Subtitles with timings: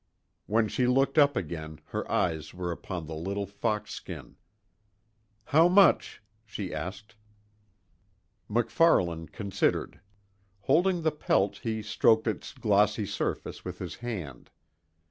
[0.47, 4.35] When she looked up again her eyes were upon the little fox skin.
[5.45, 7.15] "How much?" she asked.
[8.49, 9.99] MacFarlane considered.
[10.61, 14.49] Holding the pelt he stroked its glossy surface with his hand.